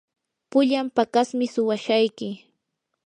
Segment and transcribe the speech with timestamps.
[0.51, 2.29] pullan paqasmi suwashayki.